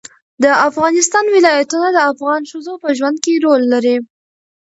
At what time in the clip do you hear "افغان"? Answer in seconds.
2.11-2.41